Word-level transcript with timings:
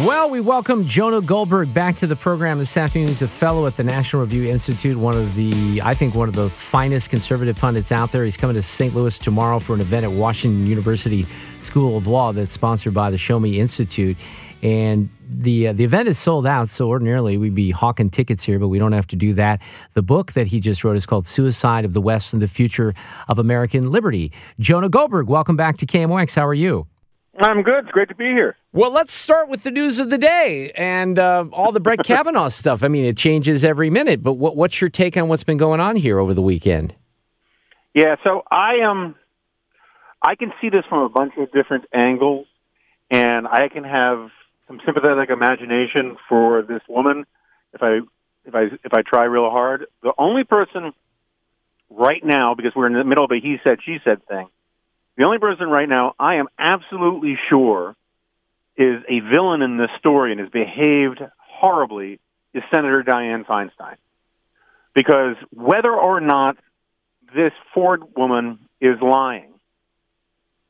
Well, 0.00 0.30
we 0.30 0.40
welcome 0.40 0.86
Jonah 0.86 1.20
Goldberg 1.20 1.74
back 1.74 1.96
to 1.96 2.06
the 2.06 2.16
program 2.16 2.58
this 2.58 2.74
afternoon. 2.74 3.08
He's 3.08 3.20
a 3.20 3.28
fellow 3.28 3.66
at 3.66 3.76
the 3.76 3.84
National 3.84 4.22
Review 4.22 4.48
Institute, 4.48 4.96
one 4.96 5.14
of 5.14 5.34
the, 5.34 5.82
I 5.84 5.92
think, 5.92 6.14
one 6.14 6.26
of 6.26 6.34
the 6.34 6.48
finest 6.48 7.10
conservative 7.10 7.56
pundits 7.56 7.92
out 7.92 8.10
there. 8.10 8.24
He's 8.24 8.38
coming 8.38 8.56
to 8.56 8.62
St. 8.62 8.94
Louis 8.94 9.18
tomorrow 9.18 9.58
for 9.58 9.74
an 9.74 9.82
event 9.82 10.04
at 10.04 10.10
Washington 10.10 10.66
University 10.66 11.26
School 11.60 11.98
of 11.98 12.06
Law 12.06 12.32
that's 12.32 12.54
sponsored 12.54 12.94
by 12.94 13.10
the 13.10 13.18
Show 13.18 13.38
Me 13.38 13.60
Institute. 13.60 14.16
And 14.62 15.10
the 15.28 15.68
uh, 15.68 15.72
the 15.74 15.84
event 15.84 16.08
is 16.08 16.16
sold 16.16 16.46
out, 16.46 16.70
so 16.70 16.88
ordinarily 16.88 17.36
we'd 17.36 17.54
be 17.54 17.70
hawking 17.70 18.08
tickets 18.08 18.42
here, 18.42 18.58
but 18.58 18.68
we 18.68 18.78
don't 18.78 18.92
have 18.92 19.06
to 19.08 19.16
do 19.16 19.34
that. 19.34 19.60
The 19.92 20.02
book 20.02 20.32
that 20.32 20.46
he 20.46 20.60
just 20.60 20.82
wrote 20.82 20.96
is 20.96 21.04
called 21.04 21.26
"Suicide 21.26 21.84
of 21.84 21.92
the 21.92 22.00
West 22.00 22.32
and 22.32 22.40
the 22.40 22.48
Future 22.48 22.94
of 23.28 23.38
American 23.38 23.90
Liberty." 23.90 24.32
Jonah 24.58 24.88
Goldberg, 24.88 25.28
welcome 25.28 25.56
back 25.56 25.76
to 25.76 25.84
KMOX. 25.84 26.36
How 26.36 26.46
are 26.46 26.54
you? 26.54 26.86
I'm 27.38 27.62
good. 27.62 27.84
It's 27.84 27.92
great 27.92 28.08
to 28.08 28.14
be 28.14 28.26
here. 28.26 28.56
Well, 28.72 28.90
let's 28.90 29.12
start 29.12 29.48
with 29.48 29.62
the 29.62 29.70
news 29.70 29.98
of 29.98 30.10
the 30.10 30.18
day 30.18 30.70
and 30.72 31.18
uh, 31.18 31.46
all 31.52 31.72
the 31.72 31.80
Brett 31.80 32.00
Kavanaugh 32.04 32.48
stuff. 32.48 32.82
I 32.82 32.88
mean, 32.88 33.04
it 33.04 33.16
changes 33.16 33.64
every 33.64 33.90
minute, 33.90 34.22
but 34.22 34.34
what, 34.34 34.56
what's 34.56 34.80
your 34.80 34.90
take 34.90 35.16
on 35.16 35.28
what's 35.28 35.44
been 35.44 35.56
going 35.56 35.80
on 35.80 35.96
here 35.96 36.18
over 36.18 36.34
the 36.34 36.42
weekend? 36.42 36.94
Yeah, 37.94 38.16
so 38.24 38.42
I 38.50 38.76
am. 38.82 38.90
Um, 38.90 39.14
I 40.22 40.34
can 40.34 40.52
see 40.60 40.68
this 40.68 40.84
from 40.88 41.02
a 41.02 41.08
bunch 41.08 41.32
of 41.38 41.50
different 41.50 41.86
angles, 41.94 42.46
and 43.10 43.48
I 43.48 43.68
can 43.68 43.84
have 43.84 44.28
some 44.66 44.80
sympathetic 44.84 45.30
imagination 45.30 46.16
for 46.28 46.62
this 46.62 46.82
woman 46.88 47.24
if 47.72 47.82
I 47.82 48.00
if 48.44 48.54
I 48.54 48.62
if 48.84 48.92
I 48.92 49.02
try 49.02 49.24
real 49.24 49.50
hard. 49.50 49.86
The 50.02 50.12
only 50.18 50.44
person 50.44 50.92
right 51.88 52.22
now, 52.22 52.54
because 52.54 52.72
we're 52.76 52.86
in 52.86 52.92
the 52.92 53.04
middle 53.04 53.24
of 53.24 53.30
a 53.30 53.40
he 53.40 53.56
said 53.64 53.78
she 53.84 53.98
said 54.04 54.24
thing, 54.26 54.48
the 55.20 55.26
only 55.26 55.38
person 55.38 55.68
right 55.68 55.86
now 55.86 56.14
I 56.18 56.36
am 56.36 56.46
absolutely 56.58 57.38
sure 57.50 57.94
is 58.74 59.02
a 59.06 59.20
villain 59.20 59.60
in 59.60 59.76
this 59.76 59.90
story 59.98 60.32
and 60.32 60.40
has 60.40 60.48
behaved 60.48 61.20
horribly 61.36 62.18
is 62.54 62.62
Senator 62.72 63.02
Dianne 63.02 63.44
Feinstein. 63.44 63.96
Because 64.94 65.36
whether 65.50 65.92
or 65.92 66.22
not 66.22 66.56
this 67.36 67.52
Ford 67.74 68.02
woman 68.16 68.60
is 68.80 68.96
lying, 69.02 69.52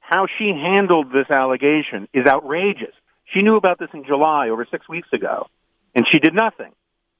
how 0.00 0.26
she 0.36 0.48
handled 0.48 1.12
this 1.12 1.30
allegation 1.30 2.08
is 2.12 2.26
outrageous. 2.26 2.94
She 3.32 3.42
knew 3.42 3.54
about 3.54 3.78
this 3.78 3.90
in 3.94 4.04
July, 4.04 4.48
over 4.48 4.66
six 4.68 4.88
weeks 4.88 5.12
ago, 5.12 5.46
and 5.94 6.04
she 6.10 6.18
did 6.18 6.34
nothing. 6.34 6.72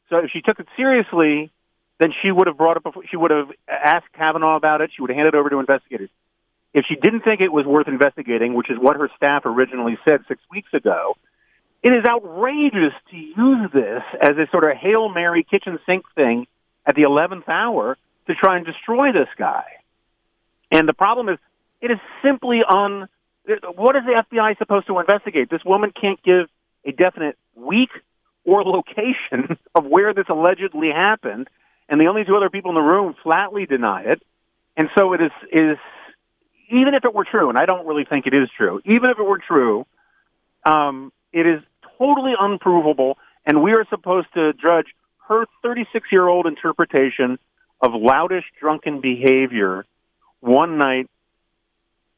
So 0.09 0.17
if 0.17 0.33
she 0.33 0.41
took 0.41 0.59
it 0.59 0.67
seriously, 0.77 1.53
then 2.01 2.13
she 2.23 2.33
would 2.33 2.49
have 2.49 2.57
brought 2.57 2.77
it 2.77 2.83
before, 2.83 3.05
she 3.09 3.17
would 3.17 3.31
have 3.31 3.53
asked 3.69 4.13
Kavanaugh 4.15 4.57
about 4.57 4.81
it. 4.81 4.91
She 4.93 5.01
would 5.01 5.11
have 5.11 5.17
handed 5.17 5.35
it 5.35 5.39
over 5.39 5.49
to 5.49 5.61
investigators 5.61 6.11
if 6.73 6.85
she 6.87 6.95
didn't 6.95 7.21
think 7.21 7.41
it 7.41 7.53
was 7.53 7.67
worth 7.67 7.89
investigating, 7.89 8.55
which 8.55 8.71
is 8.71 8.79
what 8.79 8.97
her 8.97 9.11
staff 9.17 9.43
originally 9.45 9.99
said 10.09 10.21
six 10.29 10.41
weeks 10.51 10.73
ago, 10.73 11.17
it 11.83 11.93
is 11.93 12.05
outrageous 12.07 12.93
to 13.11 13.17
use 13.17 13.71
this 13.73 14.03
as 14.21 14.37
a 14.37 14.47
sort 14.51 14.65
of 14.65 14.77
Hail 14.77 15.09
Mary 15.09 15.43
kitchen 15.43 15.79
sink 15.87 16.05
thing 16.15 16.47
at 16.87 16.95
the 16.95 17.03
11th 17.03 17.49
hour 17.49 17.97
to 18.27 18.35
try 18.35 18.57
and 18.57 18.67
destroy 18.67 19.13
this 19.13 19.29
guy. 19.37 19.65
And 20.71 20.89
the 20.89 20.93
problem 20.93 21.29
is, 21.29 21.39
it 21.81 21.91
is 21.91 21.99
simply 22.23 22.59
on. 22.59 23.09
What 23.75 23.97
is 23.97 24.03
the 24.05 24.23
FBI 24.31 24.59
supposed 24.59 24.87
to 24.89 24.99
investigate? 24.99 25.51
This 25.51 25.65
woman 25.65 25.93
can't 25.99 26.23
give 26.23 26.47
a 26.85 26.93
definite 26.93 27.37
week 27.55 27.89
or 28.45 28.63
location 28.65 29.59
of 29.75 29.87
where 29.87 30.13
this 30.13 30.27
allegedly 30.29 30.91
happened, 30.91 31.49
and 31.89 32.01
the 32.01 32.07
only 32.07 32.25
two 32.25 32.37
other 32.37 32.51
people 32.51 32.71
in 32.71 32.75
the 32.75 32.81
room 32.81 33.17
flatly 33.23 33.67
deny 33.67 34.03
it. 34.03 34.23
And 34.77 34.89
so 34.97 35.15
it 35.15 35.23
is 35.23 35.33
is 35.51 35.79
even 36.71 36.95
if 36.95 37.05
it 37.05 37.15
were 37.15 37.25
true, 37.25 37.49
and 37.49 37.59
I 37.59 37.67
don't 37.67 37.87
really 37.87 38.05
think 38.05 38.27
it 38.27 38.35
is 38.35 38.49
true, 38.57 38.81
even 38.85 39.11
if 39.11 39.19
it 39.19 39.23
were 39.23 39.39
true, 39.39 39.87
um, 40.65 41.13
it 41.33 41.47
is 41.47 41.61
totally 41.99 42.33
unprovable, 42.39 43.19
and 43.47 43.63
we 43.63 43.73
are 43.73 43.85
supposed 43.89 44.29
to 44.35 44.53
judge 44.55 44.87
her 45.29 45.47
36 45.63 46.09
year 46.11 46.27
old 46.27 46.47
interpretation 46.47 47.39
of 47.81 47.93
loudish 47.93 48.45
drunken 48.61 49.01
behavior 49.01 49.85
one 50.41 50.79
night 50.79 51.09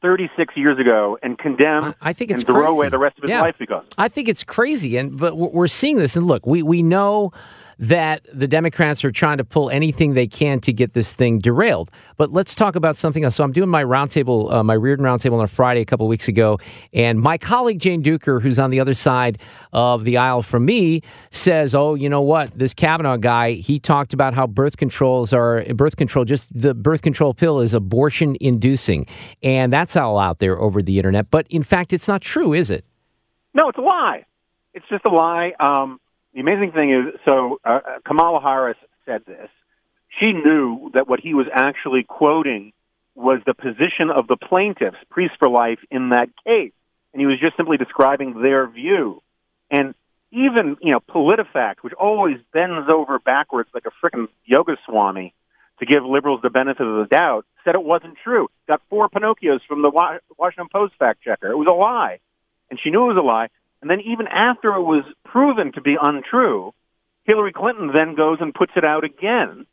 36 0.01 0.57
years 0.57 0.77
ago 0.77 1.17
and 1.23 1.37
condemn 1.37 1.95
I 2.01 2.11
think 2.11 2.29
it's 2.29 2.41
and 2.41 2.47
throw 2.47 2.65
crazy. 2.65 2.77
away 2.77 2.89
the 2.89 2.97
rest 2.97 3.17
of 3.17 3.23
his 3.23 3.29
yeah. 3.29 3.41
life 3.41 3.55
because 3.57 3.85
I 3.97 4.09
think 4.09 4.27
it's 4.27 4.43
crazy 4.43 4.97
and 4.97 5.17
but 5.17 5.35
we're 5.37 5.67
seeing 5.67 5.97
this 5.97 6.17
and 6.17 6.27
look 6.27 6.45
we 6.45 6.61
we 6.61 6.83
know 6.83 7.31
that 7.79 8.21
the 8.33 8.47
Democrats 8.47 9.03
are 9.03 9.11
trying 9.11 9.37
to 9.37 9.43
pull 9.43 9.69
anything 9.69 10.13
they 10.13 10.27
can 10.27 10.59
to 10.61 10.73
get 10.73 10.93
this 10.93 11.13
thing 11.13 11.39
derailed. 11.39 11.89
But 12.17 12.31
let's 12.31 12.55
talk 12.55 12.75
about 12.75 12.95
something 12.95 13.23
else. 13.23 13.35
So 13.35 13.43
I'm 13.43 13.51
doing 13.51 13.69
my 13.69 13.83
roundtable, 13.83 14.51
uh, 14.53 14.63
my 14.63 14.73
Reardon 14.73 15.05
roundtable 15.05 15.37
on 15.37 15.43
a 15.43 15.47
Friday 15.47 15.81
a 15.81 15.85
couple 15.85 16.07
weeks 16.07 16.27
ago, 16.27 16.59
and 16.93 17.19
my 17.19 17.37
colleague 17.37 17.79
Jane 17.79 18.03
Dueker, 18.03 18.41
who's 18.41 18.59
on 18.59 18.69
the 18.69 18.79
other 18.79 18.93
side 18.93 19.39
of 19.71 20.03
the 20.03 20.17
aisle 20.17 20.41
from 20.41 20.65
me, 20.65 21.01
says, 21.31 21.75
"Oh, 21.75 21.95
you 21.95 22.09
know 22.09 22.21
what? 22.21 22.57
This 22.57 22.73
Kavanaugh 22.73 23.17
guy, 23.17 23.53
he 23.53 23.79
talked 23.79 24.13
about 24.13 24.33
how 24.33 24.47
birth 24.47 24.77
controls 24.77 25.33
are 25.33 25.63
birth 25.73 25.95
control. 25.95 26.25
Just 26.25 26.57
the 26.59 26.73
birth 26.73 27.01
control 27.01 27.33
pill 27.33 27.59
is 27.59 27.73
abortion 27.73 28.37
inducing, 28.39 29.05
and 29.41 29.71
that's 29.71 29.95
all 29.95 30.17
out 30.17 30.39
there 30.39 30.59
over 30.59 30.81
the 30.81 30.97
internet. 30.97 31.29
But 31.29 31.47
in 31.49 31.63
fact, 31.63 31.93
it's 31.93 32.07
not 32.07 32.21
true, 32.21 32.53
is 32.53 32.71
it? 32.71 32.85
No, 33.53 33.69
it's 33.69 33.77
a 33.77 33.81
lie. 33.81 34.25
It's 34.73 34.85
just 34.89 35.05
a 35.05 35.09
lie. 35.09 35.53
Um, 35.59 35.99
the 36.33 36.39
amazing 36.39 36.71
thing 36.71 36.91
is, 36.91 37.19
so 37.25 37.59
uh, 37.63 37.79
Kamala 38.05 38.41
Harris 38.41 38.77
said 39.05 39.23
this. 39.25 39.49
She 40.19 40.33
knew 40.33 40.91
that 40.93 41.07
what 41.07 41.19
he 41.19 41.33
was 41.33 41.47
actually 41.51 42.03
quoting 42.03 42.73
was 43.15 43.39
the 43.45 43.53
position 43.53 44.09
of 44.09 44.27
the 44.27 44.37
plaintiffs, 44.37 44.97
Priests 45.09 45.35
for 45.37 45.49
Life, 45.49 45.79
in 45.91 46.09
that 46.09 46.29
case, 46.45 46.71
and 47.13 47.19
he 47.19 47.25
was 47.25 47.39
just 47.39 47.55
simply 47.57 47.77
describing 47.77 48.41
their 48.41 48.67
view. 48.67 49.21
And 49.69 49.93
even 50.31 50.77
you 50.81 50.91
know, 50.91 50.99
PolitiFact, 50.99 51.77
which 51.81 51.93
always 51.93 52.37
bends 52.51 52.89
over 52.89 53.19
backwards 53.19 53.69
like 53.73 53.85
a 53.85 53.91
frickin' 54.03 54.27
yoga 54.45 54.77
swami 54.85 55.33
to 55.79 55.85
give 55.85 56.03
liberals 56.03 56.41
the 56.41 56.49
benefit 56.49 56.85
of 56.85 56.97
the 56.97 57.15
doubt, 57.15 57.45
said 57.63 57.75
it 57.75 57.83
wasn't 57.83 58.17
true. 58.23 58.49
Got 58.67 58.81
four 58.89 59.09
Pinocchios 59.09 59.59
from 59.67 59.81
the 59.81 59.91
Washington 60.37 60.69
Post 60.71 60.95
fact 60.97 61.21
checker. 61.23 61.51
It 61.51 61.57
was 61.57 61.67
a 61.67 61.71
lie, 61.71 62.19
and 62.69 62.79
she 62.81 62.89
knew 62.89 63.03
it 63.03 63.13
was 63.13 63.17
a 63.17 63.25
lie. 63.25 63.49
And 63.83 63.89
then 63.89 63.99
even 63.99 64.29
after 64.29 64.73
it 64.75 64.81
was 64.81 65.03
proven 65.25 65.73
to 65.73 65.81
be 65.81 65.97
untrue, 66.01 66.73
Hillary 67.25 67.51
Clinton 67.51 67.91
then 67.93 68.15
goes 68.15 68.37
and 68.39 68.53
puts 68.53 68.71
it 68.77 68.85
out 68.85 69.03
again. 69.03 69.65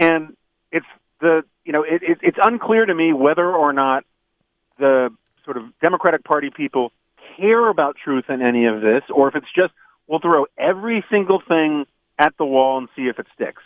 And 0.00 0.36
it's 0.72 0.86
the 1.20 1.44
you 1.64 1.72
know 1.72 1.84
it, 1.84 2.02
it, 2.02 2.18
it's 2.22 2.38
unclear 2.42 2.84
to 2.84 2.92
me 2.92 3.12
whether 3.12 3.48
or 3.48 3.72
not 3.72 4.04
the 4.80 5.10
sort 5.44 5.58
of 5.58 5.62
Democratic 5.80 6.24
Party 6.24 6.50
people 6.50 6.90
care 7.36 7.68
about 7.68 7.94
truth 8.02 8.24
in 8.28 8.42
any 8.42 8.66
of 8.66 8.80
this, 8.80 9.04
or 9.14 9.28
if 9.28 9.36
it's 9.36 9.52
just 9.54 9.72
we'll 10.08 10.18
throw 10.18 10.46
every 10.58 11.04
single 11.08 11.40
thing 11.46 11.84
at 12.18 12.36
the 12.38 12.44
wall 12.44 12.78
and 12.78 12.88
see 12.96 13.02
if 13.02 13.20
it 13.20 13.28
sticks. 13.32 13.62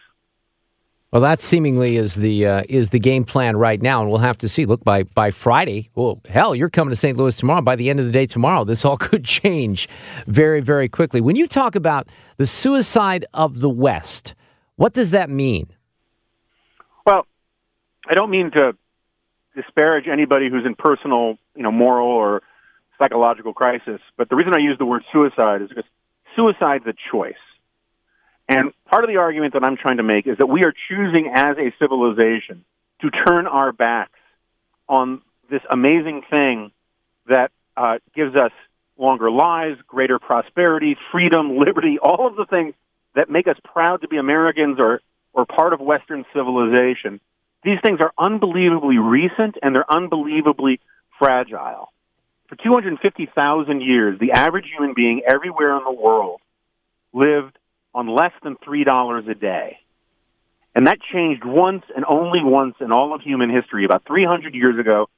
Well, 1.17 1.23
that 1.23 1.41
seemingly 1.41 1.97
is 1.97 2.17
the 2.17 2.45
uh, 2.45 2.63
is 2.69 2.91
the 2.91 2.99
game 2.99 3.25
plan 3.25 3.57
right 3.57 3.81
now, 3.81 4.03
and 4.03 4.11
we'll 4.11 4.19
have 4.19 4.37
to 4.37 4.51
see. 4.51 4.67
Look, 4.67 4.85
by 4.85 5.05
by 5.05 5.31
Friday, 5.31 5.89
well, 5.95 6.21
hell, 6.29 6.55
you're 6.55 6.69
coming 6.69 6.91
to 6.93 6.97
St. 6.97 7.17
Louis 7.17 7.35
tomorrow. 7.35 7.63
By 7.63 7.75
the 7.75 7.89
end 7.89 8.01
of 8.01 8.05
the 8.05 8.13
day 8.13 8.27
tomorrow, 8.27 8.65
this 8.65 8.85
all 8.85 8.99
could 8.99 9.25
change 9.25 9.89
very, 10.27 10.61
very 10.61 10.91
quickly. 10.91 11.23
When 11.23 11.35
you 11.35 11.47
talk 11.47 11.75
about 11.75 12.11
the 12.37 12.47
suicide 12.47 13.25
of 13.33 13.61
the 13.61 13.71
West, 13.71 14.35
what 14.75 14.93
does 14.93 15.13
that 15.13 15.31
mean? 15.31 15.69
Well, 17.07 17.27
I 18.07 18.13
don't 18.13 18.29
mean 18.29 18.51
to 18.51 18.77
disparage 19.55 20.09
anybody 20.09 20.51
who's 20.51 20.67
in 20.67 20.75
personal, 20.75 21.39
you 21.55 21.63
know, 21.63 21.73
moral 21.73 22.09
or 22.09 22.43
psychological 22.99 23.55
crisis, 23.55 24.03
but 24.19 24.29
the 24.29 24.37
reason 24.37 24.53
I 24.55 24.59
use 24.59 24.77
the 24.77 24.85
word 24.85 25.03
suicide 25.11 25.63
is 25.63 25.71
because 25.71 25.87
suicide's 26.35 26.85
a 26.87 26.93
choice. 27.11 27.37
And 28.49 28.73
part 28.87 29.03
of 29.05 29.09
the 29.09 29.17
argument 29.17 29.55
that 29.55 29.65
I'm 29.65 29.77
trying 29.77 29.97
to 29.97 30.03
make 30.03 30.27
is 30.27 30.39
that 30.39 30.47
we 30.47 30.65
are 30.65 30.73
choosing 30.89 31.33
as 31.35 31.57
a 31.59 31.73
civilization 31.79 32.65
to 33.01 33.11
turn 33.11 33.47
our 33.47 33.73
backs 33.73 34.19
on 34.89 35.23
this 35.51 35.63
amazing 35.69 36.23
thing 36.31 36.71
that 37.29 37.51
uh, 37.77 37.99
gives 38.15 38.37
us 38.37 38.53
longer 38.97 39.31
lives, 39.31 39.79
greater 39.87 40.19
prosperity, 40.19 40.97
freedom, 41.13 41.59
liberty, 41.59 41.99
all 41.99 42.27
of 42.27 42.37
the 42.37 42.47
things 42.47 42.75
that 43.15 43.31
make 43.31 43.49
us 43.49 43.57
proud 43.65 44.03
to 44.03 44.09
be 44.09 44.17
Americans 44.17 44.79
or, 44.79 45.01
or 45.33 45.47
part 45.47 45.73
of 45.73 45.81
Western 45.81 46.25
civilization. 46.33 47.21
These 47.65 47.79
things 47.83 48.01
are 48.01 48.13
unbelievably 48.17 48.99
recent 48.99 49.57
and 49.63 49.75
they're 49.75 49.91
unbelievably 49.91 50.81
fragile. 51.19 51.93
For 52.49 52.55
250,000 52.57 53.81
years, 53.81 54.21
the 54.21 54.33
average 54.33 54.67
human 54.71 54.95
being 54.95 55.23
everywhere 55.27 55.77
in 55.77 55.83
the 55.83 55.93
world 55.93 56.41
lived 57.13 57.56
on 57.97 58.07
less 58.07 58.33
than 58.45 58.57
$3 58.57 59.29
a 59.29 59.35
day. 59.35 59.79
And 60.75 60.87
that 60.87 60.99
changed 61.01 61.45
once 61.45 61.83
and 61.97 62.05
only 62.07 62.45
once 62.45 62.77
in 62.81 62.93
all 62.93 63.15
of 63.15 63.23
human 63.23 63.49
history, 63.49 63.87
about 63.87 64.05
300 64.07 64.55
years 64.55 64.79
ago, 64.79 65.09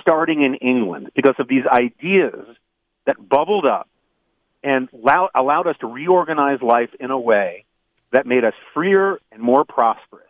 starting 0.00 0.42
in 0.42 0.54
England, 0.54 1.10
because 1.14 1.34
of 1.38 1.46
these 1.46 1.66
ideas 1.66 2.46
that 3.04 3.16
bubbled 3.28 3.66
up 3.66 3.88
and 4.64 4.88
allow, 4.94 5.28
allowed 5.34 5.66
us 5.66 5.76
to 5.80 5.86
reorganize 5.86 6.62
life 6.62 6.88
in 6.98 7.10
a 7.10 7.18
way 7.18 7.66
that 8.12 8.26
made 8.26 8.44
us 8.44 8.54
freer 8.72 9.20
and 9.30 9.42
more 9.42 9.66
prosperous. 9.66 10.26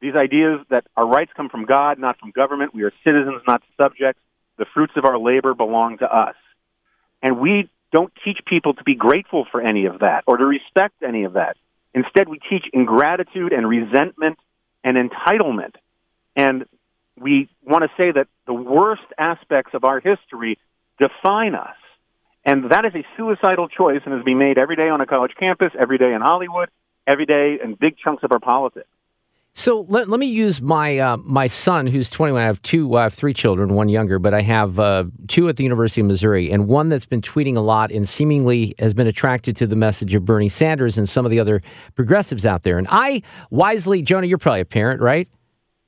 These 0.00 0.14
ideas 0.14 0.60
that 0.70 0.86
our 0.96 1.06
rights 1.06 1.32
come 1.36 1.50
from 1.50 1.66
God, 1.66 1.98
not 1.98 2.18
from 2.18 2.30
government. 2.30 2.74
We 2.74 2.84
are 2.84 2.92
citizens, 3.04 3.42
not 3.46 3.62
subjects. 3.76 4.22
The 4.56 4.66
fruits 4.72 4.94
of 4.96 5.04
our 5.04 5.18
labor 5.18 5.52
belong 5.52 5.98
to 5.98 6.10
us. 6.10 6.36
And 7.22 7.38
we 7.38 7.68
don't 7.96 8.12
teach 8.22 8.40
people 8.44 8.74
to 8.74 8.84
be 8.84 8.94
grateful 8.94 9.46
for 9.50 9.58
any 9.58 9.86
of 9.86 10.00
that 10.00 10.22
or 10.26 10.36
to 10.36 10.44
respect 10.44 11.02
any 11.02 11.24
of 11.24 11.32
that. 11.32 11.56
Instead, 11.94 12.28
we 12.28 12.38
teach 12.50 12.66
ingratitude 12.74 13.54
and 13.54 13.66
resentment 13.66 14.38
and 14.84 14.98
entitlement. 14.98 15.76
And 16.36 16.66
we 17.18 17.48
want 17.62 17.84
to 17.84 17.90
say 17.96 18.10
that 18.10 18.28
the 18.44 18.52
worst 18.52 19.08
aspects 19.16 19.72
of 19.72 19.84
our 19.84 19.98
history 19.98 20.58
define 20.98 21.54
us. 21.54 21.78
And 22.44 22.68
that 22.70 22.84
is 22.84 22.92
a 22.94 23.02
suicidal 23.16 23.66
choice 23.68 24.02
and 24.04 24.14
is 24.14 24.22
being 24.22 24.36
made 24.36 24.58
every 24.58 24.76
day 24.76 24.90
on 24.90 25.00
a 25.00 25.06
college 25.06 25.32
campus, 25.34 25.72
every 25.78 25.96
day 25.96 26.12
in 26.12 26.20
Hollywood, 26.20 26.68
every 27.06 27.24
day 27.24 27.58
in 27.64 27.76
big 27.80 27.96
chunks 27.96 28.22
of 28.24 28.30
our 28.30 28.40
politics. 28.40 28.90
So 29.58 29.86
let, 29.88 30.06
let 30.10 30.20
me 30.20 30.26
use 30.26 30.60
my 30.60 30.98
uh, 30.98 31.16
my 31.16 31.46
son, 31.46 31.86
who's 31.86 32.10
21. 32.10 32.42
I 32.42 32.44
have 32.44 32.60
two, 32.60 32.94
I 32.94 33.04
have 33.04 33.14
three 33.14 33.32
children, 33.32 33.72
one 33.72 33.88
younger, 33.88 34.18
but 34.18 34.34
I 34.34 34.42
have 34.42 34.78
uh, 34.78 35.04
two 35.28 35.48
at 35.48 35.56
the 35.56 35.62
University 35.62 36.02
of 36.02 36.06
Missouri, 36.08 36.52
and 36.52 36.68
one 36.68 36.90
that's 36.90 37.06
been 37.06 37.22
tweeting 37.22 37.56
a 37.56 37.60
lot 37.60 37.90
and 37.90 38.06
seemingly 38.06 38.74
has 38.78 38.92
been 38.92 39.06
attracted 39.06 39.56
to 39.56 39.66
the 39.66 39.74
message 39.74 40.12
of 40.12 40.26
Bernie 40.26 40.50
Sanders 40.50 40.98
and 40.98 41.08
some 41.08 41.24
of 41.24 41.30
the 41.30 41.40
other 41.40 41.62
progressives 41.94 42.44
out 42.44 42.64
there. 42.64 42.76
And 42.76 42.86
I 42.90 43.22
wisely, 43.48 44.02
Jonah, 44.02 44.26
you're 44.26 44.36
probably 44.36 44.60
a 44.60 44.66
parent, 44.66 45.00
right? 45.00 45.26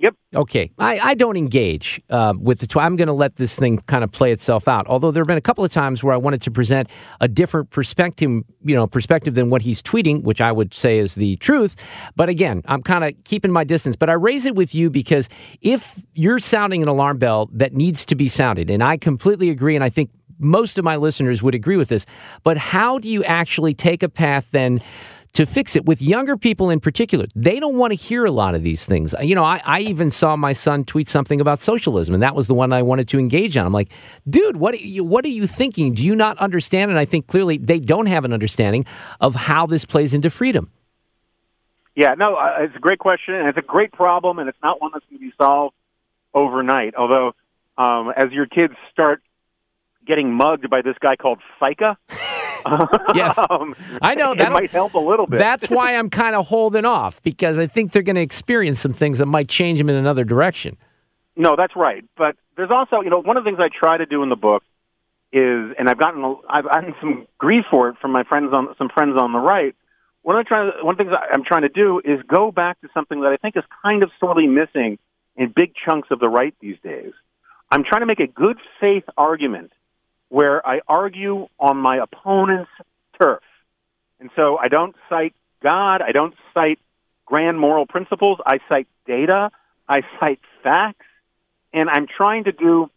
Yep. 0.01 0.15
Okay. 0.37 0.71
I, 0.79 0.99
I 1.01 1.15
don't 1.15 1.37
engage 1.37 2.01
uh, 2.09 2.33
with 2.39 2.61
the. 2.61 2.69
Tw- 2.69 2.77
I'm 2.77 2.95
going 2.95 3.09
to 3.09 3.13
let 3.13 3.35
this 3.37 3.59
thing 3.59 3.79
kind 3.87 4.05
of 4.05 4.13
play 4.13 4.31
itself 4.31 4.69
out. 4.69 4.87
Although 4.87 5.11
there 5.11 5.23
have 5.23 5.27
been 5.27 5.39
a 5.39 5.43
couple 5.43 5.65
of 5.65 5.73
times 5.73 6.05
where 6.05 6.15
I 6.15 6.17
wanted 6.17 6.41
to 6.43 6.53
present 6.53 6.89
a 7.21 7.27
different 7.27 7.71
perspective, 7.71 8.31
you 8.63 8.77
know, 8.77 8.87
perspective 8.87 9.35
than 9.35 9.49
what 9.49 9.63
he's 9.63 9.83
tweeting, 9.83 10.23
which 10.23 10.41
I 10.41 10.53
would 10.53 10.73
say 10.73 10.99
is 10.99 11.17
the 11.17 11.35
truth. 11.37 11.75
But 12.15 12.29
again, 12.29 12.63
I'm 12.67 12.83
kind 12.83 13.03
of 13.03 13.13
keeping 13.25 13.51
my 13.51 13.65
distance. 13.65 13.97
But 13.97 14.09
I 14.09 14.13
raise 14.13 14.47
it 14.47 14.55
with 14.55 14.73
you 14.73 14.89
because 14.89 15.29
if 15.63 16.01
you're 16.15 16.39
sounding 16.39 16.83
an 16.83 16.89
alarm 16.89 17.19
bell 17.19 17.49
that 17.53 17.73
needs 17.75 18.05
to 18.07 18.15
be 18.15 18.29
sounded, 18.29 18.71
and 18.71 18.85
I 18.85 18.99
completely 18.99 19.51
agree, 19.51 19.75
and 19.75 19.83
I 19.83 19.89
think 19.89 20.11
most 20.39 20.79
of 20.79 20.85
my 20.85 20.95
listeners 20.95 21.43
would 21.43 21.57
agree 21.57 21.77
with 21.77 21.89
this. 21.89 22.07
But 22.45 22.57
how 22.57 22.99
do 22.99 23.09
you 23.09 23.25
actually 23.25 23.75
take 23.75 24.05
a 24.05 24.09
path 24.09 24.53
then? 24.53 24.81
To 25.39 25.47
fix 25.47 25.77
it 25.77 25.87
with 25.87 26.03
younger 26.03 26.37
people 26.37 26.69
in 26.69 26.81
particular. 26.81 27.25
They 27.37 27.61
don't 27.61 27.77
want 27.77 27.93
to 27.93 27.95
hear 27.95 28.25
a 28.25 28.31
lot 28.33 28.57
of 28.57 28.65
these 28.65 28.85
things. 28.87 29.15
You 29.23 29.37
know, 29.37 29.45
I, 29.45 29.63
I, 29.65 29.81
even 29.83 30.11
saw 30.11 30.35
my 30.35 30.51
son 30.51 30.85
tweet 30.85 31.09
something 31.09 31.41
about 31.41 31.61
socialism, 31.61 32.13
and 32.13 32.25
that 32.25 32.35
was 32.35 32.49
the 32.49 32.55
one 32.55 32.73
I 32.73 32.83
wanted 32.83 33.07
to 33.11 33.21
engage 33.21 33.57
on. 33.57 33.65
I'm 33.65 33.73
like, 33.73 33.93
dude, 34.29 34.57
what 34.57 34.75
are 34.75 34.79
you, 34.79 35.05
what 35.05 35.25
are 35.25 35.29
you 35.29 35.47
thinking? 35.47 35.95
Do 35.95 36.05
you 36.05 36.17
not 36.17 36.39
understand? 36.39 36.91
And 36.91 36.99
I 36.99 37.05
think 37.05 37.29
clearly 37.29 37.57
they 37.57 37.79
don't 37.79 38.07
have 38.07 38.25
an 38.25 38.33
understanding 38.33 38.85
of 39.21 39.37
how 39.37 39.65
this 39.65 39.85
plays 39.85 40.13
into 40.13 40.29
freedom. 40.29 40.73
Yeah, 41.95 42.15
no, 42.15 42.35
uh, 42.35 42.57
it's 42.63 42.75
a 42.75 42.81
great 42.81 42.99
question, 42.99 43.35
and 43.35 43.47
it's 43.47 43.59
a 43.59 43.63
great 43.63 43.93
problem, 43.93 44.41
and 44.41 44.49
it's 44.49 44.59
not 44.61 44.81
one 44.81 44.91
that's 44.93 45.07
going 45.09 45.21
to 45.21 45.25
be 45.25 45.33
solved 45.41 45.77
overnight. 46.35 46.97
Although, 46.97 47.37
um, 47.77 48.13
as 48.17 48.33
your 48.33 48.47
kids 48.47 48.75
start 48.91 49.23
getting 50.05 50.33
mugged 50.33 50.69
by 50.69 50.83
this 50.83 50.97
guy 51.01 51.15
called 51.15 51.39
FICA. 51.61 51.97
yes, 53.15 53.39
um, 53.51 53.75
I 54.03 54.15
know 54.15 54.35
that 54.35 54.53
might 54.53 54.71
help 54.71 54.95
a 54.95 54.99
little 54.99 55.27
bit. 55.27 55.39
That's 55.39 55.69
why 55.69 55.97
I'm 55.97 56.11
kind 56.23 56.37
of 56.37 56.47
holding 56.47 56.85
off 56.85 57.23
because 57.23 57.59
I 57.59 57.67
think 57.67 57.93
they're 57.93 58.03
going 58.03 58.17
to 58.17 58.23
experience 58.23 58.81
some 58.81 58.93
things 58.93 59.19
that 59.19 59.27
might 59.27 59.49
change 59.49 59.79
them 59.79 59.89
in 59.89 59.97
another 59.97 60.25
direction. 60.25 60.77
No, 61.37 61.55
that's 61.57 61.77
right. 61.77 62.05
But 62.17 62.37
there's 62.57 62.71
also, 62.71 63.01
you 63.01 63.11
know, 63.11 63.21
one 63.21 63.37
of 63.37 63.45
the 63.45 63.51
things 63.51 63.61
I 63.61 63.69
try 63.69 63.97
to 63.97 64.07
do 64.07 64.23
in 64.23 64.29
the 64.29 64.37
book 64.37 64.63
is, 65.33 65.75
and 65.79 65.89
I've 65.89 65.99
gotten, 65.99 66.37
I've 66.49 66.65
gotten 66.65 66.95
some 67.01 67.27
grief 67.39 67.65
for 67.71 67.89
it 67.89 67.97
from 68.01 68.13
my 68.13 68.25
friends 68.25 68.53
on 68.53 68.75
some 68.77 68.89
friends 68.89 69.17
on 69.21 69.33
the 69.33 69.39
right. 69.39 69.75
One 70.23 70.37
of 70.37 70.45
the 70.45 70.49
trying, 70.49 70.73
one 70.83 70.95
of 70.95 70.99
the 70.99 71.05
things 71.05 71.17
I'm 71.33 71.45
trying 71.45 71.63
to 71.63 71.69
do 71.69 72.01
is 72.05 72.21
go 72.27 72.51
back 72.51 72.81
to 72.81 72.89
something 72.93 73.21
that 73.21 73.29
I 73.29 73.37
think 73.37 73.57
is 73.57 73.65
kind 73.83 74.03
of 74.03 74.11
sorely 74.19 74.47
missing 74.47 74.99
in 75.37 75.53
big 75.55 75.73
chunks 75.75 76.09
of 76.11 76.19
the 76.19 76.29
right 76.29 76.55
these 76.61 76.77
days. 76.83 77.13
I'm 77.71 77.85
trying 77.85 78.03
to 78.03 78.07
make 78.07 78.21
a 78.21 78.27
good 78.27 78.59
faith 78.81 79.05
argument 79.17 79.73
where 80.29 80.67
I 80.67 80.81
argue 80.87 81.49
on 81.59 81.77
my 81.79 81.97
opponent's 81.99 82.71
turf. 83.21 83.43
And 84.21 84.31
so 84.37 84.59
I 84.59 84.69
don't 84.69 84.95
cite 85.09 85.35
God, 85.63 86.03
I 86.03 86.13
don't 86.13 86.35
cite 86.55 86.79
grand 87.27 87.59
moral 87.59 87.87
principles, 87.87 88.39
I 88.45 88.59
cite 88.69 88.89
data, 89.07 89.51
I 89.89 90.03
cite 90.21 90.41
facts, 90.63 91.07
and 91.73 91.89
I'm 91.91 92.07
trying 92.07 92.45
to 92.45 92.53
do 92.53 92.91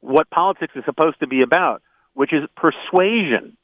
what 0.00 0.30
politics 0.30 0.72
is 0.76 0.84
supposed 0.84 1.20
to 1.20 1.26
be 1.26 1.42
about, 1.42 1.82
which 2.14 2.32
is 2.32 2.42
persuasion, 2.56 3.56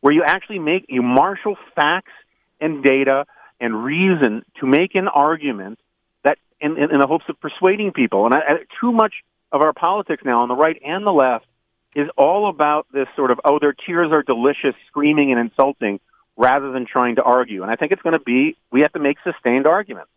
where 0.00 0.12
you 0.12 0.22
actually 0.24 0.58
make, 0.58 0.86
you 0.88 1.02
marshal 1.02 1.56
facts 1.74 2.12
and 2.60 2.82
data 2.82 3.26
and 3.60 3.84
reason 3.84 4.44
to 4.60 4.66
make 4.66 4.94
an 4.94 5.08
argument 5.08 5.78
that 6.24 6.38
in, 6.60 6.76
in, 6.76 6.92
in 6.92 7.00
the 7.00 7.06
hopes 7.06 7.24
of 7.28 7.40
persuading 7.40 7.92
people. 7.92 8.26
And 8.26 8.34
I, 8.34 8.40
too 8.80 8.92
much 8.92 9.14
of 9.50 9.62
our 9.62 9.72
politics 9.72 10.22
now 10.24 10.42
on 10.42 10.48
the 10.48 10.54
right 10.54 10.80
and 10.84 11.04
the 11.04 11.12
left 11.12 11.46
is 11.94 12.08
all 12.16 12.48
about 12.48 12.86
this 12.92 13.08
sort 13.16 13.30
of, 13.30 13.40
oh, 13.44 13.58
their 13.58 13.72
tears 13.72 14.12
are 14.12 14.22
delicious, 14.22 14.74
screaming 14.88 15.32
and 15.32 15.40
insulting, 15.40 16.00
rather 16.36 16.70
than 16.70 16.86
trying 16.86 17.16
to 17.16 17.22
argue. 17.22 17.62
And 17.62 17.70
I 17.70 17.76
think 17.76 17.92
it's 17.92 18.02
going 18.02 18.18
to 18.18 18.24
be, 18.24 18.56
we 18.70 18.82
have 18.82 18.92
to 18.92 19.00
make 19.00 19.18
sustained 19.24 19.66
arguments. 19.66 20.10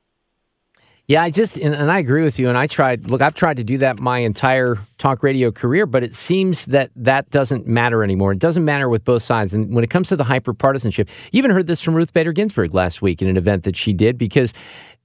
Yeah, 1.08 1.24
I 1.24 1.30
just, 1.30 1.58
and, 1.58 1.74
and, 1.76 1.92
I 1.92 2.00
agree 2.00 2.24
with 2.24 2.40
you. 2.40 2.48
And 2.48 2.58
I 2.58 2.68
tried, 2.68 3.10
look, 3.10 3.22
I've 3.22 3.36
tried 3.36 3.58
to 3.58 3.66
do 3.66 3.80
that 3.80 4.00
my 4.00 4.20
entire 4.20 4.78
talk 4.98 5.24
radio 5.24 5.52
career, 5.52 5.86
but 5.86 6.04
it 6.04 6.16
seems 6.16 6.68
that 6.68 6.90
that 6.96 7.30
doesn't 7.32 7.68
matter 7.68 8.02
anymore. 8.04 8.32
It 8.32 8.40
doesn't 8.40 8.64
matter 8.64 8.88
with 8.88 9.04
both 9.04 9.22
sides. 9.22 9.54
And 9.54 9.74
when 9.76 9.84
it 9.84 9.90
comes 9.90 10.08
to 10.10 10.16
the 10.16 10.24
hyper 10.24 10.54
partisanship, 10.54 11.10
you 11.32 11.40
even 11.40 11.52
heard 11.52 11.68
this 11.68 11.82
from 11.82 11.96
Ruth 11.96 12.14
Bader 12.14 12.32
Ginsburg 12.32 12.74
last 12.74 13.02
week 13.02 13.22
in 13.22 13.28
an 13.28 13.36
event 13.36 13.64
that 13.64 13.76
she 13.76 13.92
did 13.92 14.18
because 14.18 14.54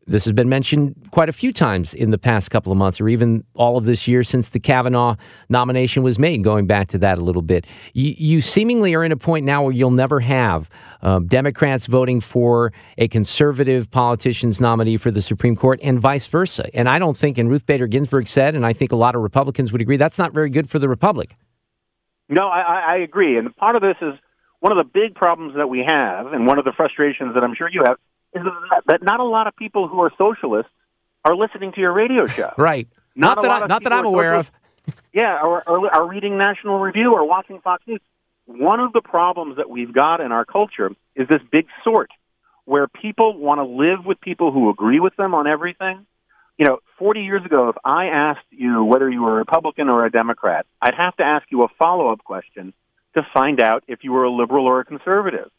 this 0.06 0.24
has 0.24 0.32
been 0.32 0.48
mentioned 0.48 0.94
quite 1.10 1.28
a 1.28 1.32
few 1.32 1.52
times 1.52 1.92
in 1.92 2.10
the 2.10 2.18
past 2.18 2.50
couple 2.50 2.70
of 2.70 2.78
months, 2.78 3.00
or 3.00 3.08
even 3.08 3.44
all 3.54 3.76
of 3.76 3.84
this 3.84 4.06
year 4.06 4.22
since 4.22 4.50
the 4.50 4.60
Kavanaugh 4.60 5.16
nomination 5.48 6.02
was 6.02 6.18
made, 6.18 6.44
going 6.44 6.66
back 6.66 6.86
to 6.88 6.98
that 6.98 7.18
a 7.18 7.20
little 7.20 7.42
bit. 7.42 7.66
You, 7.92 8.14
you 8.16 8.40
seemingly 8.40 8.94
are 8.94 9.04
in 9.04 9.10
a 9.10 9.16
point 9.16 9.44
now 9.44 9.64
where 9.64 9.72
you'll 9.72 9.90
never 9.90 10.20
have 10.20 10.70
um, 11.02 11.26
Democrats 11.26 11.86
voting 11.86 12.20
for 12.20 12.72
a 12.98 13.08
conservative 13.08 13.90
politician's 13.90 14.60
nominee 14.60 14.96
for 14.96 15.10
the 15.10 15.22
Supreme 15.22 15.56
Court 15.56 15.80
and 15.82 15.98
vice 15.98 16.26
versa. 16.26 16.68
And 16.72 16.88
I 16.88 16.98
don't 16.98 17.16
think, 17.16 17.36
and 17.38 17.50
Ruth 17.50 17.66
Bader 17.66 17.88
Ginsburg 17.88 18.28
said, 18.28 18.54
and 18.54 18.64
I 18.64 18.72
think 18.72 18.92
a 18.92 18.96
lot 18.96 19.16
of 19.16 19.22
Republicans 19.22 19.72
would 19.72 19.80
agree, 19.80 19.96
that's 19.96 20.18
not 20.18 20.32
very 20.32 20.50
good 20.50 20.70
for 20.70 20.78
the 20.78 20.88
Republic. 20.88 21.34
No, 22.28 22.48
I, 22.48 22.94
I 22.94 22.96
agree. 22.98 23.38
And 23.38 23.54
part 23.56 23.76
of 23.76 23.82
this 23.82 23.96
is 24.00 24.14
one 24.60 24.76
of 24.76 24.78
the 24.78 24.90
big 24.90 25.14
problems 25.14 25.54
that 25.56 25.68
we 25.68 25.84
have, 25.86 26.32
and 26.32 26.46
one 26.46 26.58
of 26.58 26.64
the 26.64 26.72
frustrations 26.72 27.34
that 27.34 27.44
I'm 27.44 27.54
sure 27.54 27.68
you 27.70 27.82
have 27.86 27.98
that 28.86 29.02
not 29.02 29.20
a 29.20 29.24
lot 29.24 29.46
of 29.46 29.56
people 29.56 29.88
who 29.88 30.00
are 30.00 30.12
socialists 30.18 30.70
are 31.24 31.34
listening 31.34 31.72
to 31.72 31.80
your 31.80 31.92
radio 31.92 32.26
show. 32.26 32.52
Right. 32.58 32.88
Not, 33.14 33.36
not 33.36 33.42
that, 33.42 33.50
I, 33.50 33.66
not 33.66 33.82
that 33.84 33.92
I'm 33.92 34.04
aware 34.04 34.34
of. 34.34 34.52
yeah, 35.12 35.40
or, 35.42 35.66
or 35.66 35.92
are 35.92 36.06
reading 36.06 36.36
National 36.36 36.78
Review 36.78 37.14
or 37.14 37.26
watching 37.26 37.60
Fox 37.60 37.82
News. 37.86 38.00
One 38.44 38.78
of 38.78 38.92
the 38.92 39.00
problems 39.00 39.56
that 39.56 39.70
we've 39.70 39.92
got 39.92 40.20
in 40.20 40.32
our 40.32 40.44
culture 40.44 40.90
is 41.14 41.26
this 41.26 41.40
big 41.50 41.66
sort 41.82 42.10
where 42.66 42.86
people 42.86 43.38
want 43.38 43.58
to 43.58 43.64
live 43.64 44.04
with 44.04 44.20
people 44.20 44.52
who 44.52 44.68
agree 44.68 45.00
with 45.00 45.16
them 45.16 45.34
on 45.34 45.46
everything. 45.46 46.04
You 46.58 46.66
know, 46.66 46.78
40 46.98 47.22
years 47.22 47.44
ago, 47.44 47.70
if 47.70 47.76
I 47.84 48.06
asked 48.06 48.46
you 48.50 48.84
whether 48.84 49.10
you 49.10 49.22
were 49.22 49.36
a 49.36 49.38
Republican 49.38 49.88
or 49.88 50.04
a 50.04 50.10
Democrat, 50.10 50.66
I'd 50.82 50.94
have 50.94 51.16
to 51.16 51.24
ask 51.24 51.46
you 51.50 51.62
a 51.62 51.68
follow 51.78 52.12
up 52.12 52.22
question 52.22 52.74
to 53.14 53.26
find 53.32 53.60
out 53.60 53.84
if 53.88 54.04
you 54.04 54.12
were 54.12 54.24
a 54.24 54.30
liberal 54.30 54.66
or 54.66 54.80
a 54.80 54.84
conservative. 54.84 55.50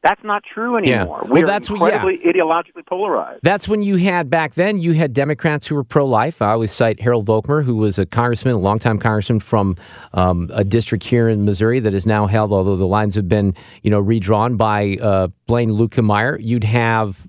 That's 0.00 0.22
not 0.22 0.44
true 0.44 0.76
anymore. 0.76 1.22
Yeah. 1.24 1.28
Well, 1.28 1.46
that's 1.46 1.68
incredibly 1.68 2.20
yeah. 2.22 2.30
ideologically 2.30 2.86
polarized. 2.86 3.40
That's 3.42 3.66
when 3.66 3.82
you 3.82 3.96
had 3.96 4.30
back 4.30 4.54
then. 4.54 4.80
You 4.80 4.92
had 4.92 5.12
Democrats 5.12 5.66
who 5.66 5.74
were 5.74 5.82
pro-life. 5.82 6.40
I 6.40 6.52
always 6.52 6.70
cite 6.70 7.00
Harold 7.00 7.26
Volkmer, 7.26 7.64
who 7.64 7.74
was 7.74 7.98
a 7.98 8.06
congressman, 8.06 8.54
a 8.54 8.58
longtime 8.58 9.00
congressman 9.00 9.40
from 9.40 9.76
um, 10.14 10.50
a 10.54 10.62
district 10.62 11.02
here 11.02 11.28
in 11.28 11.44
Missouri 11.44 11.80
that 11.80 11.94
is 11.94 12.06
now 12.06 12.26
held, 12.26 12.52
although 12.52 12.76
the 12.76 12.86
lines 12.86 13.16
have 13.16 13.28
been, 13.28 13.56
you 13.82 13.90
know, 13.90 13.98
redrawn 13.98 14.56
by 14.56 14.96
uh, 15.02 15.26
Blaine 15.46 15.70
Luetkemeyer. 15.70 16.38
You'd 16.40 16.62
have 16.62 17.26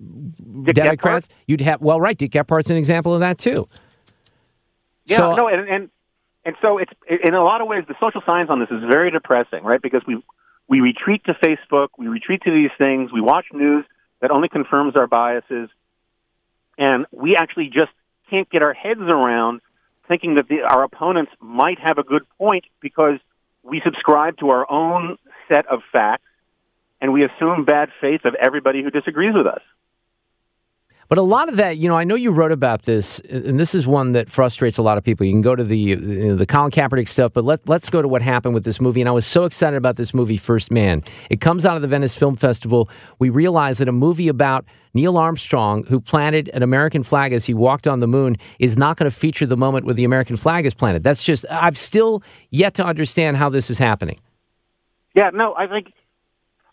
Dick 0.63 0.75
Democrats. 0.75 1.27
Gephardt? 1.27 1.31
You'd 1.47 1.61
have 1.61 1.81
well, 1.81 1.99
right. 1.99 2.17
Dick 2.17 2.31
Gephardt's 2.31 2.69
an 2.69 2.77
example 2.77 3.15
of 3.15 3.19
that 3.21 3.39
too. 3.39 3.67
Yeah, 5.05 5.17
so, 5.17 5.35
no, 5.35 5.47
and, 5.47 5.67
and 5.67 5.89
and 6.45 6.55
so 6.61 6.77
it's 6.77 6.91
in 7.25 7.33
a 7.33 7.43
lot 7.43 7.61
of 7.61 7.67
ways 7.67 7.83
the 7.88 7.95
social 7.99 8.21
science 8.27 8.51
on 8.51 8.59
this 8.59 8.69
is 8.69 8.83
very 8.88 9.09
depressing, 9.09 9.63
right? 9.63 9.81
Because 9.81 10.03
we 10.05 10.21
we 10.69 10.81
retreat 10.81 11.23
to 11.25 11.33
Facebook, 11.33 11.89
we 11.97 12.07
retreat 12.07 12.43
to 12.43 12.51
these 12.51 12.69
things, 12.77 13.11
we 13.11 13.19
watch 13.19 13.47
news 13.51 13.83
that 14.21 14.31
only 14.31 14.47
confirms 14.47 14.95
our 14.95 15.07
biases, 15.07 15.69
and 16.77 17.07
we 17.11 17.35
actually 17.35 17.69
just 17.69 17.91
can't 18.29 18.49
get 18.49 18.61
our 18.61 18.73
heads 18.73 19.01
around 19.01 19.61
thinking 20.07 20.35
that 20.35 20.47
the, 20.47 20.61
our 20.61 20.83
opponents 20.83 21.31
might 21.39 21.79
have 21.79 21.97
a 21.97 22.03
good 22.03 22.23
point 22.38 22.65
because 22.79 23.19
we 23.63 23.81
subscribe 23.83 24.38
to 24.38 24.49
our 24.51 24.69
own 24.71 25.17
set 25.51 25.65
of 25.67 25.81
facts 25.91 26.23
and 27.01 27.13
we 27.13 27.23
assume 27.23 27.65
bad 27.65 27.89
faith 27.99 28.25
of 28.25 28.35
everybody 28.35 28.83
who 28.83 28.91
disagrees 28.91 29.33
with 29.33 29.47
us. 29.47 29.61
But 31.09 31.17
a 31.17 31.23
lot 31.23 31.49
of 31.49 31.55
that, 31.55 31.77
you 31.79 31.87
know, 31.89 31.97
I 31.97 32.03
know 32.03 32.13
you 32.13 32.29
wrote 32.29 32.51
about 32.51 32.83
this, 32.83 33.19
and 33.21 33.59
this 33.59 33.73
is 33.73 33.87
one 33.87 34.11
that 34.11 34.29
frustrates 34.29 34.77
a 34.77 34.83
lot 34.83 34.99
of 34.99 35.03
people. 35.03 35.25
You 35.25 35.33
can 35.33 35.41
go 35.41 35.55
to 35.55 35.63
the 35.63 35.77
you 35.77 35.95
know, 35.95 36.35
the 36.35 36.45
Colin 36.45 36.69
Kaepernick 36.69 37.07
stuff, 37.07 37.33
but 37.33 37.43
let 37.43 37.67
let's 37.67 37.89
go 37.89 38.03
to 38.03 38.07
what 38.07 38.21
happened 38.21 38.53
with 38.53 38.63
this 38.63 38.79
movie. 38.79 39.01
And 39.01 39.09
I 39.09 39.11
was 39.11 39.25
so 39.25 39.45
excited 39.45 39.75
about 39.75 39.95
this 39.95 40.13
movie, 40.13 40.37
First 40.37 40.71
Man. 40.71 41.03
It 41.31 41.41
comes 41.41 41.65
out 41.65 41.75
of 41.75 41.81
the 41.81 41.87
Venice 41.87 42.15
Film 42.15 42.35
Festival. 42.35 42.91
We 43.17 43.31
realize 43.31 43.79
that 43.79 43.87
a 43.87 43.91
movie 43.91 44.27
about 44.27 44.65
Neil 44.93 45.17
Armstrong, 45.17 45.83
who 45.85 45.99
planted 45.99 46.47
an 46.49 46.61
American 46.61 47.01
flag 47.01 47.33
as 47.33 47.43
he 47.43 47.55
walked 47.55 47.87
on 47.87 48.01
the 48.01 48.07
moon, 48.07 48.37
is 48.59 48.77
not 48.77 48.97
going 48.97 49.09
to 49.09 49.15
feature 49.15 49.47
the 49.47 49.57
moment 49.57 49.85
where 49.85 49.95
the 49.95 50.03
American 50.03 50.37
flag 50.37 50.67
is 50.67 50.75
planted. 50.75 51.01
That's 51.01 51.23
just 51.23 51.43
I've 51.49 51.77
still 51.77 52.21
yet 52.51 52.75
to 52.75 52.85
understand 52.85 53.35
how 53.35 53.49
this 53.49 53.71
is 53.71 53.79
happening. 53.79 54.19
Yeah, 55.15 55.31
no, 55.33 55.55
I 55.55 55.65
think 55.65 55.91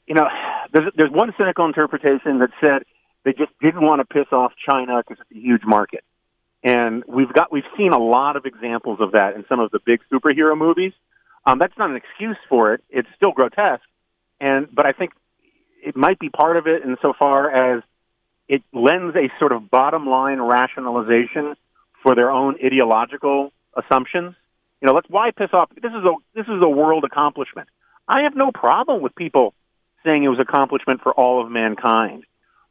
you 0.07 0.14
know 0.14 0.28
there's 0.75 0.93
there's 0.95 1.11
one 1.11 1.33
cynical 1.38 1.64
interpretation 1.64 2.38
that 2.40 2.50
said 2.61 2.83
they 3.26 3.33
just 3.33 3.50
didn't 3.61 3.83
want 3.83 3.99
to 3.99 4.04
piss 4.04 4.33
off 4.33 4.52
China 4.68 5.02
because 5.02 5.21
it's 5.21 5.37
a 5.37 5.42
huge 5.42 5.62
market, 5.64 6.04
and 6.62 7.02
we've 7.09 7.33
got 7.33 7.50
we've 7.50 7.64
seen 7.76 7.92
a 7.92 7.99
lot 7.99 8.37
of 8.37 8.47
examples 8.47 9.00
of 9.00 9.12
that 9.12 9.35
in 9.35 9.45
some 9.49 9.59
of 9.59 9.73
the 9.73 9.80
big 9.85 10.00
superhero 10.11 10.56
movies. 10.56 10.92
Um, 11.45 11.59
that's 11.59 11.76
not 11.76 11.90
an 11.90 11.97
excuse 11.97 12.37
for 12.49 12.73
it; 12.73 12.85
it's 12.88 13.09
still 13.16 13.33
grotesque, 13.33 13.83
and 14.40 14.68
but 14.73 14.87
I 14.87 14.92
think 14.92 15.11
it 15.85 15.97
might 15.97 16.21
be 16.21 16.28
part 16.28 16.56
of 16.56 16.68
it 16.68 16.83
insofar 16.85 17.50
as 17.50 17.83
it 18.47 18.62
lends 18.73 19.16
a 19.16 19.28
sort 19.40 19.50
of 19.50 19.68
bottom 19.73 20.06
line 20.06 20.40
rationalization 20.40 21.56
for 22.04 22.14
their 22.14 22.30
own 22.30 22.54
ideological 22.64 23.52
assumptions. 23.75 24.37
You 24.80 24.87
know, 24.87 24.95
let's 24.95 25.09
why 25.11 25.33
piss 25.33 25.50
off? 25.52 25.71
This 25.75 25.90
is 25.90 26.04
a 26.04 26.14
this 26.37 26.47
is 26.47 26.62
a 26.62 26.68
world 26.68 27.02
accomplishment. 27.02 27.68
I 28.06 28.23
have 28.23 28.37
no 28.37 28.52
problem 28.52 29.02
with 29.02 29.16
people 29.16 29.52
saying 30.04 30.23
it 30.23 30.28
was 30.28 30.38
accomplishment 30.38 31.00
for 31.02 31.12
all 31.12 31.45
of 31.45 31.50
mankind, 31.50 32.23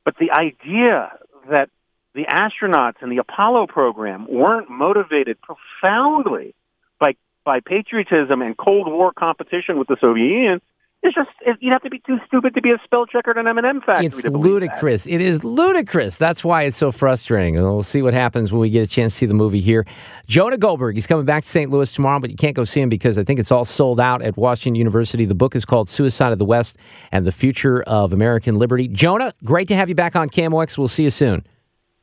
but 0.06 0.16
the 0.18 0.32
idea 0.32 1.12
that 1.50 1.70
the 2.14 2.24
astronauts 2.24 3.04
in 3.04 3.10
the 3.10 3.18
Apollo 3.18 3.68
program 3.68 4.26
weren't 4.30 4.70
motivated 4.70 5.38
profoundly 5.42 6.56
by 7.00 7.16
by 7.44 7.60
patriotism 7.60 8.42
and 8.42 8.56
Cold 8.56 8.88
War 8.88 9.12
competition 9.12 9.78
with 9.78 9.88
the 9.88 9.98
Soviet 10.02 10.26
Union 10.26 10.62
it's 11.04 11.16
just 11.16 11.30
it, 11.42 11.58
you'd 11.60 11.72
have 11.72 11.84
to 11.84 11.90
be 11.90 12.00
too 12.00 12.18
stupid 12.26 12.56
to 12.56 12.62
be 12.62 12.72
a 12.72 12.78
spell 12.84 13.06
checker 13.06 13.32
at 13.32 13.38
an 13.38 13.48
M&M 13.48 13.82
factory. 13.82 14.08
It's 14.08 14.26
ludicrous. 14.26 15.04
That. 15.04 15.14
It 15.14 15.22
is 15.22 15.44
ludicrous. 15.44 16.18
That's 16.18 16.44
why 16.44 16.64
it's 16.64 16.78
so 16.78 16.92
frustrating. 16.92 17.56
And 17.56 17.64
we'll 17.64 17.84
see 17.84 18.02
what 18.02 18.14
happens 18.14 18.52
when 18.52 18.60
we 18.60 18.70
get 18.70 18.88
a 18.88 18.88
chance 18.88 19.14
to 19.14 19.18
see 19.20 19.26
the 19.26 19.36
movie 19.36 19.62
here. 19.62 19.86
Jonah 20.28 20.58
Goldberg, 20.58 20.96
he's 20.96 21.08
coming 21.08 21.26
back 21.26 21.44
to 21.44 21.50
St. 21.50 21.70
Louis 21.70 21.94
tomorrow, 21.94 22.20
but 22.20 22.32
you 22.32 22.36
can't 22.36 22.56
go 22.56 22.64
see 22.64 22.82
him 22.82 22.90
because 22.90 23.18
I 23.20 23.24
think 23.24 23.40
it's 23.40 23.52
all 23.52 23.66
sold 23.66 24.00
out 24.00 24.24
at 24.24 24.36
Washington 24.36 24.76
University. 24.76 25.26
The 25.26 25.36
book 25.36 25.56
is 25.56 25.64
called 25.64 25.88
Suicide 25.88 26.32
of 26.32 26.40
the 26.40 26.46
West 26.46 26.78
and 27.12 27.26
the 27.26 27.32
Future 27.32 27.84
of 27.84 28.12
American 28.12 28.56
Liberty. 28.56 28.88
Jonah, 28.88 29.34
great 29.44 29.68
to 29.68 29.76
have 29.76 29.90
you 29.90 29.96
back 29.96 30.16
on 30.16 30.30
KMOX. 30.30 30.78
We'll 30.78 30.88
see 30.88 31.04
you 31.04 31.12
soon. 31.12 31.46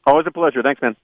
Always 0.07 0.27
a 0.27 0.33
pleasure. 0.33 0.63
Thanks, 0.63 0.81
man. 0.83 0.97